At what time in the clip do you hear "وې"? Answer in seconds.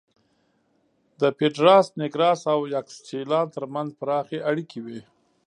4.85-5.01